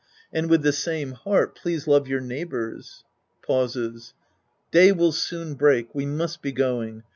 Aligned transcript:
And, 0.33 0.49
with 0.49 0.63
the 0.63 0.73
same 0.73 1.11
heart, 1.11 1.53
please 1.55 1.85
love 1.85 2.07
your 2.07 2.21
neighbors. 2.21 3.03
{Pauses.) 3.45 4.15
Day 4.71 4.91
will 4.91 5.11
soon 5.11 5.53
break. 5.53 5.93
We 5.93 6.07
must 6.07 6.41
be 6.41 6.51
going. 6.51 7.03